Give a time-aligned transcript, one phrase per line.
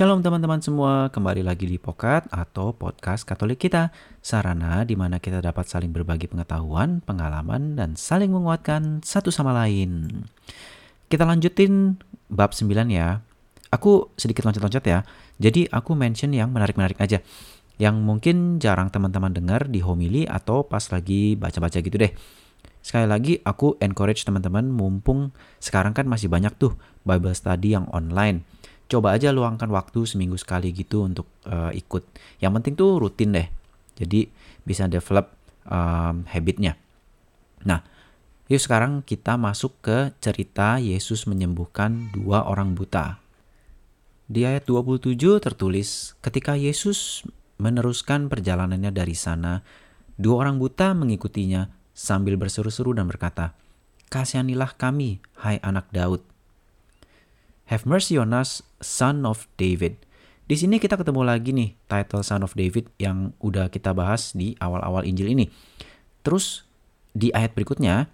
[0.00, 3.92] Shalom teman-teman semua, kembali lagi di Pokat atau Podcast Katolik kita.
[4.24, 10.24] Sarana di mana kita dapat saling berbagi pengetahuan, pengalaman, dan saling menguatkan satu sama lain.
[11.04, 12.00] Kita lanjutin
[12.32, 13.20] bab 9 ya.
[13.68, 15.04] Aku sedikit loncat-loncat ya.
[15.36, 17.20] Jadi aku mention yang menarik-menarik aja.
[17.76, 22.16] Yang mungkin jarang teman-teman dengar di homili atau pas lagi baca-baca gitu deh.
[22.80, 26.72] Sekali lagi aku encourage teman-teman mumpung sekarang kan masih banyak tuh
[27.04, 28.48] Bible study yang online.
[28.90, 32.02] Coba aja luangkan waktu seminggu sekali gitu untuk uh, ikut.
[32.42, 33.46] Yang penting tuh rutin deh.
[33.94, 34.26] Jadi
[34.66, 35.30] bisa develop
[35.70, 36.74] um, habitnya.
[37.62, 37.86] Nah,
[38.50, 43.22] yuk sekarang kita masuk ke cerita Yesus menyembuhkan dua orang buta.
[44.30, 47.26] Di ayat 27 tertulis, ketika Yesus
[47.58, 49.62] meneruskan perjalanannya dari sana,
[50.18, 53.54] dua orang buta mengikutinya sambil berseru-seru dan berkata,
[54.10, 56.22] Kasihanilah kami, hai anak Daud.
[57.70, 59.94] Have mercy on us, son of David.
[60.50, 64.58] Di sini kita ketemu lagi nih title son of David yang udah kita bahas di
[64.58, 65.46] awal-awal Injil ini.
[66.26, 66.66] Terus
[67.14, 68.10] di ayat berikutnya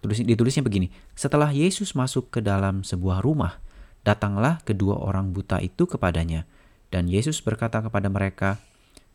[0.00, 3.60] tulis, ditulisnya begini, setelah Yesus masuk ke dalam sebuah rumah,
[4.08, 6.48] datanglah kedua orang buta itu kepadanya.
[6.88, 8.56] Dan Yesus berkata kepada mereka,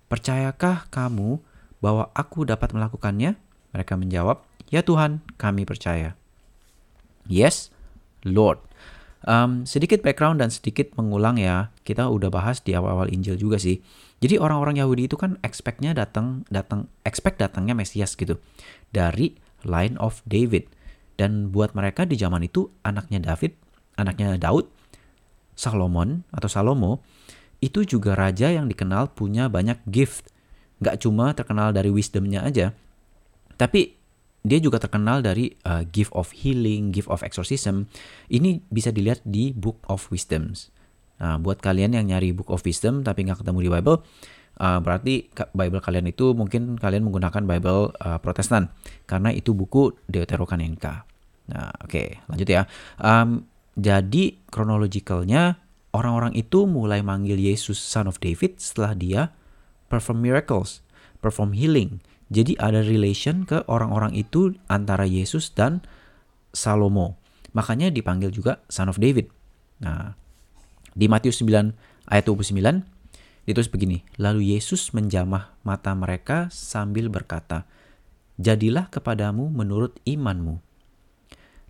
[0.05, 1.42] Percayakah kamu
[1.81, 3.33] bahwa aku dapat melakukannya?
[3.73, 6.14] Mereka menjawab, "Ya Tuhan, kami percaya."
[7.25, 7.73] Yes,
[8.21, 8.67] Lord.
[9.28, 11.75] Um, sedikit background dan sedikit mengulang ya.
[11.83, 13.83] Kita udah bahas di awal-awal Injil juga sih.
[14.23, 18.39] Jadi orang-orang Yahudi itu kan expect-nya datang datang expect datangnya Mesias gitu
[18.95, 19.36] dari
[19.67, 20.72] line of David.
[21.20, 23.59] Dan buat mereka di zaman itu anaknya David,
[24.00, 24.72] anaknya Daud,
[25.59, 27.03] Salomon atau Salomo
[27.59, 30.30] itu juga raja yang dikenal punya banyak gift.
[30.78, 32.70] Gak cuma terkenal dari wisdomnya aja,
[33.58, 33.97] tapi
[34.45, 37.89] dia juga terkenal dari uh, gift of healing, gift of exorcism.
[38.30, 40.70] Ini bisa dilihat di Book of Wisdoms.
[41.17, 43.97] Nah, buat kalian yang nyari Book of Wisdom tapi nggak ketemu di Bible,
[44.61, 48.70] uh, berarti Bible kalian itu mungkin kalian menggunakan Bible uh, Protestan
[49.09, 51.05] karena itu buku Deuterocanonical.
[51.47, 52.70] Nah, oke, okay, lanjut ya.
[53.02, 53.47] Um,
[53.77, 55.61] jadi kronologikalnya
[55.93, 59.21] orang-orang itu mulai manggil Yesus Son of David setelah dia
[59.87, 60.83] perform miracles,
[61.23, 65.80] perform healing, jadi ada relation ke orang-orang itu antara Yesus dan
[66.52, 67.15] Salomo.
[67.55, 69.32] Makanya dipanggil juga Son of David.
[69.80, 70.20] Nah,
[70.92, 71.71] di Matius 9
[72.11, 72.83] ayat 29
[73.48, 77.64] ditulis begini, lalu Yesus menjamah mata mereka sambil berkata,
[78.36, 80.59] "Jadilah kepadamu menurut imanmu."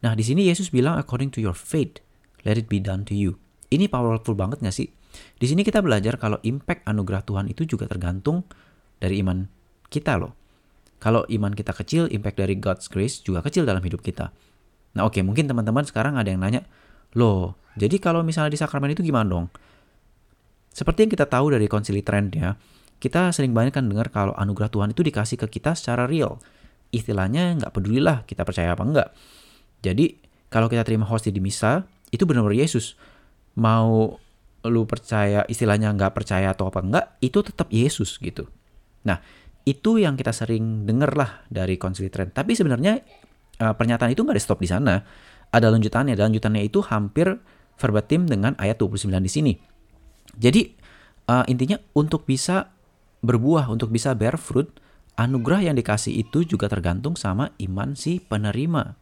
[0.01, 2.01] Nah, di sini Yesus bilang according to your faith,
[2.41, 3.37] let it be done to you.
[3.69, 4.89] Ini powerful banget gak sih?
[5.37, 8.45] Di sini kita belajar kalau impact anugerah Tuhan itu juga tergantung
[8.97, 9.45] dari iman
[9.89, 10.46] kita loh.
[10.97, 14.33] Kalau iman kita kecil, impact dari God's grace juga kecil dalam hidup kita.
[14.97, 16.65] Nah oke, okay, mungkin teman-teman sekarang ada yang nanya,
[17.13, 19.45] loh, jadi kalau misalnya di sakramen itu gimana dong?
[20.73, 22.57] Seperti yang kita tahu dari konsili trend ya,
[22.97, 26.41] kita sering banyak kan dengar kalau anugerah Tuhan itu dikasih ke kita secara real.
[26.89, 29.09] Istilahnya nggak pedulilah kita percaya apa enggak.
[29.85, 30.17] Jadi
[30.49, 32.97] kalau kita terima hosti di misa, itu benar-benar Yesus.
[33.53, 34.17] Mau
[34.65, 38.49] lu percaya istilahnya nggak percaya atau apa enggak, itu tetap Yesus gitu.
[39.05, 39.21] Nah,
[39.67, 42.07] itu yang kita sering dengar lah dari konsili.
[42.07, 43.03] Tapi sebenarnya
[43.59, 45.03] uh, pernyataan itu nggak ada stop di sana.
[45.51, 47.35] Ada lanjutannya, dan lanjutannya itu hampir
[47.75, 49.53] verbatim dengan ayat 29 di sini.
[50.39, 50.71] Jadi
[51.27, 52.71] uh, intinya untuk bisa
[53.19, 54.71] berbuah, untuk bisa bear fruit,
[55.19, 58.95] anugerah yang dikasih itu juga tergantung sama iman si penerima.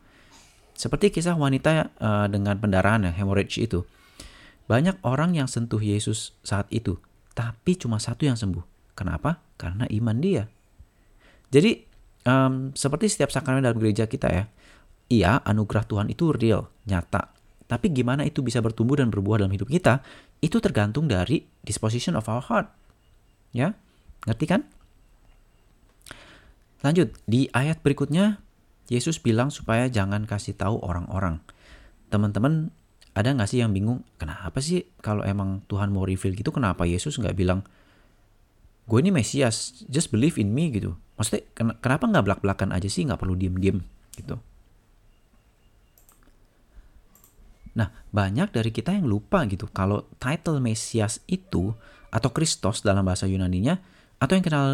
[0.75, 3.85] Seperti kisah wanita uh, dengan pendarahan ya, hemorrhage itu.
[4.65, 6.97] Banyak orang yang sentuh Yesus saat itu,
[7.37, 8.93] tapi cuma satu yang sembuh.
[8.97, 9.45] Kenapa?
[9.61, 10.49] Karena iman dia.
[11.49, 11.85] Jadi
[12.25, 14.43] um, seperti setiap sakramen dalam gereja kita ya,
[15.09, 17.31] iya anugerah Tuhan itu real, nyata.
[17.65, 20.05] Tapi gimana itu bisa bertumbuh dan berbuah dalam hidup kita,
[20.41, 22.69] itu tergantung dari disposition of our heart.
[23.55, 23.73] Ya,
[24.29, 24.61] ngerti kan?
[26.85, 28.37] Lanjut, di ayat berikutnya,
[28.85, 31.41] Yesus bilang supaya jangan kasih tahu orang-orang.
[32.13, 32.69] Teman-teman,
[33.17, 37.17] ada nggak sih yang bingung, kenapa sih kalau emang Tuhan mau reveal gitu, kenapa Yesus
[37.17, 37.65] nggak bilang,
[38.85, 40.93] gue ini Mesias, just believe in me gitu.
[41.17, 43.81] Maksudnya ken kenapa nggak belak-belakan aja sih, nggak perlu diem-diem
[44.17, 44.37] gitu.
[47.75, 51.75] Nah, banyak dari kita yang lupa gitu kalau title Mesias itu
[52.07, 53.75] atau Kristos dalam bahasa Yunaninya
[54.15, 54.67] atau yang kenal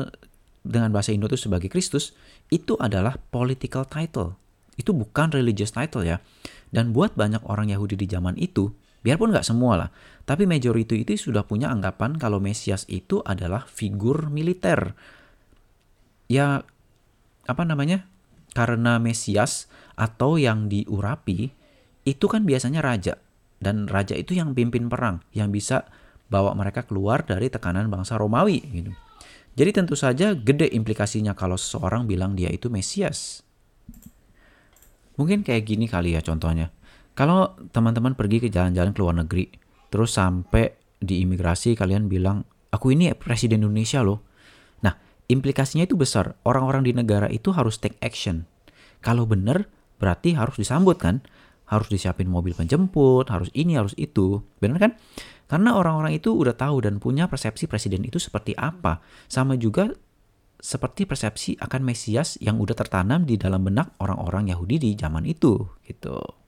[0.62, 2.14] dengan bahasa Indo itu sebagai Kristus
[2.54, 4.38] itu adalah political title.
[4.78, 6.22] Itu bukan religious title ya.
[6.70, 8.72] Dan buat banyak orang Yahudi di zaman itu,
[9.02, 9.90] Biarpun nggak semua lah,
[10.24, 14.94] tapi majority itu sudah punya anggapan kalau Mesias itu adalah figur militer.
[16.30, 16.64] Ya,
[17.50, 18.08] apa namanya?
[18.54, 21.52] Karena Mesias atau yang diurapi
[22.06, 23.18] itu kan biasanya raja.
[23.62, 25.86] Dan raja itu yang pimpin perang, yang bisa
[26.32, 28.92] bawa mereka keluar dari tekanan bangsa Romawi gitu.
[29.52, 33.44] Jadi tentu saja gede implikasinya kalau seseorang bilang dia itu Mesias.
[35.20, 36.72] Mungkin kayak gini kali ya contohnya.
[37.12, 39.46] Kalau teman-teman pergi ke jalan-jalan ke luar negeri,
[39.92, 44.24] terus sampai di imigrasi kalian bilang, aku ini presiden Indonesia loh.
[44.82, 44.96] Nah,
[45.28, 46.40] implikasinya itu besar.
[46.48, 48.48] Orang-orang di negara itu harus take action.
[49.04, 49.68] Kalau benar,
[50.00, 51.22] berarti harus disambut kan?
[51.68, 54.42] Harus disiapin mobil penjemput, harus ini, harus itu.
[54.64, 54.92] Benar kan?
[55.52, 59.04] Karena orang-orang itu udah tahu dan punya persepsi presiden itu seperti apa.
[59.28, 59.92] Sama juga
[60.62, 65.58] seperti persepsi akan Mesias yang udah tertanam di dalam benak orang-orang Yahudi di zaman itu
[65.84, 66.41] gitu.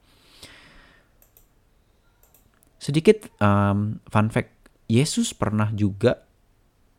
[2.84, 4.52] Sedikit um, fun fact,
[4.92, 6.20] Yesus pernah juga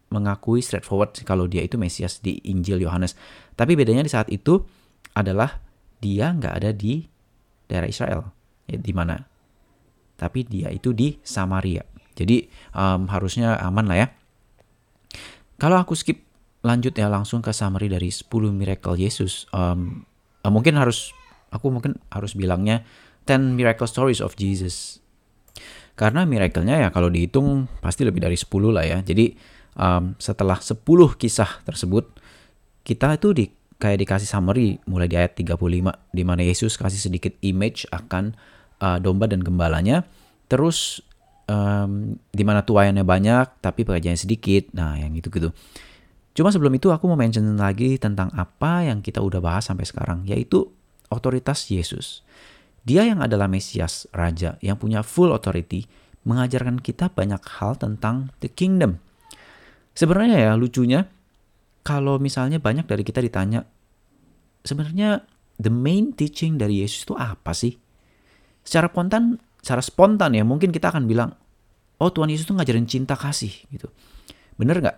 [0.10, 3.14] mengakui straightforward kalau dia itu Mesias di Injil Yohanes.
[3.54, 4.66] Tapi bedanya di saat itu
[5.14, 5.62] adalah
[6.02, 7.06] dia nggak ada di
[7.70, 8.34] daerah Israel,
[8.66, 9.22] ya, di mana?
[10.18, 11.86] Tapi dia itu di Samaria.
[12.18, 14.08] Jadi um, harusnya aman lah ya.
[15.62, 16.26] Kalau aku skip
[16.66, 19.46] lanjut ya langsung ke summary dari 10 miracle Yesus.
[19.54, 20.10] Um,
[20.42, 21.14] uh, mungkin harus
[21.54, 22.82] aku mungkin harus bilangnya
[23.30, 25.05] 10 miracle stories of Jesus.
[25.96, 29.00] Karena miracle-nya ya kalau dihitung pasti lebih dari 10 lah ya.
[29.00, 29.36] Jadi
[29.80, 30.84] um, setelah 10
[31.16, 32.12] kisah tersebut
[32.84, 33.46] kita itu di
[33.80, 38.36] kayak dikasih summary mulai di ayat 35 di mana Yesus kasih sedikit image akan
[38.84, 40.04] uh, domba dan gembalanya.
[40.52, 41.02] Terus
[41.50, 44.70] um, di mana tuayannya banyak tapi pekerjaannya sedikit.
[44.76, 45.54] Nah, yang gitu-gitu.
[46.36, 50.28] Cuma sebelum itu aku mau mention lagi tentang apa yang kita udah bahas sampai sekarang,
[50.28, 50.68] yaitu
[51.08, 52.28] otoritas Yesus.
[52.86, 55.90] Dia yang adalah Mesias, Raja, yang punya full authority,
[56.22, 59.02] mengajarkan kita banyak hal tentang the kingdom.
[59.98, 61.10] Sebenarnya ya lucunya,
[61.82, 63.66] kalau misalnya banyak dari kita ditanya,
[64.62, 65.26] sebenarnya
[65.58, 67.74] the main teaching dari Yesus itu apa sih?
[68.66, 71.34] Secara spontan secara spontan ya mungkin kita akan bilang,
[71.98, 73.90] oh Tuhan Yesus tuh ngajarin cinta kasih gitu.
[74.62, 74.98] Bener nggak?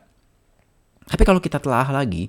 [1.08, 2.28] Tapi kalau kita telah lagi,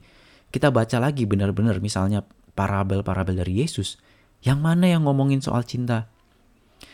[0.54, 2.22] kita baca lagi benar-benar misalnya
[2.54, 3.98] parabel-parabel dari Yesus,
[4.42, 6.06] yang mana yang ngomongin soal cinta?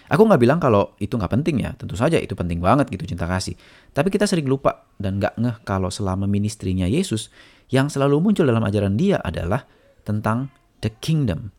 [0.08, 3.24] Aku nggak bilang kalau itu nggak penting ya, tentu saja itu penting banget gitu cinta
[3.24, 3.56] kasih.
[3.96, 7.32] Tapi kita sering lupa dan nggak ngeh kalau selama ministrinya Yesus,
[7.72, 9.64] yang selalu muncul dalam ajaran dia adalah
[10.04, 10.52] tentang
[10.84, 11.52] the kingdom,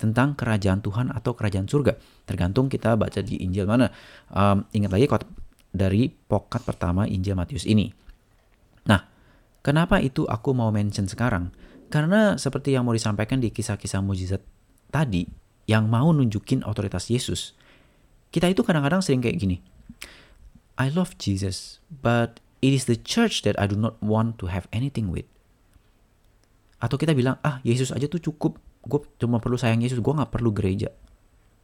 [0.00, 1.96] tentang kerajaan Tuhan atau kerajaan surga.
[2.24, 3.92] Tergantung kita baca di Injil mana.
[4.32, 5.06] Um, ingat lagi
[5.72, 7.92] dari pokat pertama Injil Matius ini.
[8.88, 9.00] Nah,
[9.60, 11.52] kenapa itu aku mau mention sekarang?
[11.92, 14.40] Karena seperti yang mau disampaikan di kisah-kisah mujizat
[14.92, 15.24] tadi,
[15.64, 17.56] yang mau nunjukin otoritas Yesus,
[18.28, 19.64] kita itu kadang-kadang sering kayak gini.
[20.76, 24.68] I love Jesus, but it is the church that I do not want to have
[24.72, 25.28] anything with.
[26.82, 30.02] Atau kita bilang, ah Yesus aja tuh cukup, gue cuma perlu sayang Yesus.
[30.02, 30.90] Gue nggak perlu gereja.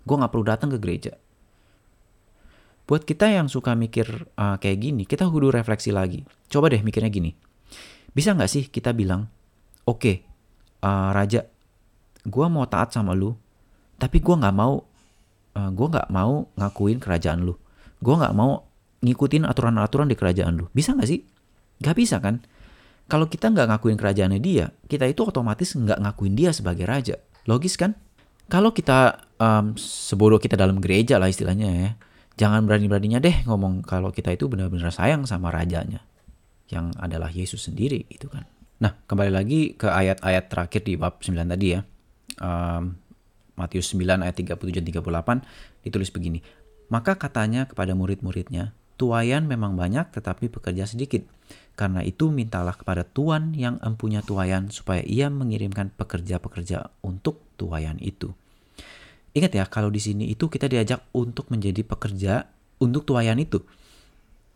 [0.07, 1.13] Gue nggak perlu datang ke gereja.
[2.89, 4.09] Buat kita yang suka mikir
[4.41, 6.25] uh, kayak gini kita kudu refleksi lagi.
[6.49, 7.37] Coba deh mikirnya gini.
[8.17, 9.29] Bisa nggak sih kita bilang
[9.85, 10.17] oke okay,
[10.81, 11.45] uh, raja
[12.27, 13.37] gue mau taat sama lu
[13.99, 14.83] tapi gue nggak mau
[15.55, 17.55] uh, gue nggak mau ngakuin kerajaan lu
[17.99, 18.67] gue nggak mau
[19.03, 21.23] ngikutin aturan-aturan di kerajaan lu bisa nggak sih
[21.79, 22.43] Gak bisa kan
[23.09, 27.17] kalau kita nggak ngakuin kerajaannya dia, kita itu otomatis nggak ngakuin dia sebagai raja.
[27.49, 27.97] Logis kan?
[28.53, 31.91] Kalau kita um, sebodoh kita dalam gereja lah istilahnya ya,
[32.37, 36.05] jangan berani-beraninya deh ngomong kalau kita itu benar-benar sayang sama rajanya,
[36.69, 38.45] yang adalah Yesus sendiri itu kan.
[38.85, 41.81] Nah, kembali lagi ke ayat-ayat terakhir di bab 9 tadi ya.
[43.59, 46.41] Matius 9 ayat 37 dan 38 ditulis begini.
[46.89, 51.23] Maka katanya kepada murid-muridnya, Tuayan memang banyak tetapi pekerja sedikit.
[51.79, 58.35] Karena itu mintalah kepada Tuhan yang empunya tuayan supaya ia mengirimkan pekerja-pekerja untuk tuayan itu.
[59.39, 62.51] Ingat ya, kalau di sini itu kita diajak untuk menjadi pekerja
[62.83, 63.63] untuk tuayan itu.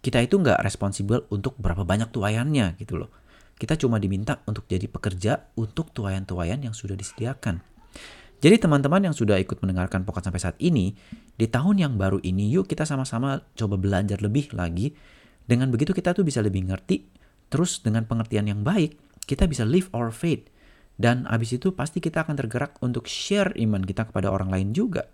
[0.02, 3.14] Kita itu nggak responsibel untuk berapa banyak tuayannya gitu loh.
[3.54, 7.62] Kita cuma diminta untuk jadi pekerja untuk tuayan-tuayan yang sudah disediakan.
[8.42, 10.98] Jadi teman-teman yang sudah ikut mendengarkan pokok sampai saat ini,
[11.38, 14.90] di tahun yang baru ini yuk kita sama-sama coba belajar lebih lagi.
[15.46, 17.06] Dengan begitu kita tuh bisa lebih ngerti,
[17.46, 18.98] terus dengan pengertian yang baik,
[19.30, 20.50] kita bisa live our faith.
[20.98, 25.06] Dan abis itu pasti kita akan tergerak untuk share iman kita kepada orang lain juga.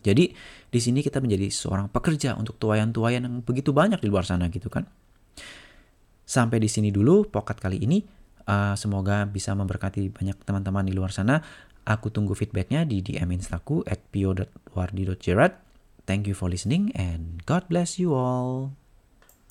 [0.00, 0.32] Jadi
[0.72, 4.72] di sini kita menjadi seorang pekerja untuk tuayan-tuayan yang begitu banyak di luar sana gitu
[4.72, 4.88] kan.
[6.24, 8.00] Sampai di sini dulu pokat kali ini.
[8.50, 11.38] Uh, semoga bisa memberkati banyak teman-teman di luar sana.
[11.90, 15.58] Aku tunggu feedbacknya di DM instaku at pio.wardi.jerat.
[16.06, 18.79] Thank you for listening and God bless you all.